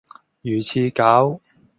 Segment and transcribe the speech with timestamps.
[0.41, 1.39] 魚翅餃